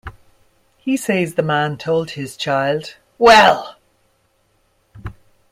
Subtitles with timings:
[0.79, 3.75] He says the man told his child, 'Well!